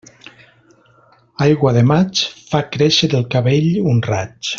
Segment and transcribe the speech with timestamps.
[1.45, 2.21] Aigua de maig,
[2.53, 4.41] fa créixer el cabell un raig.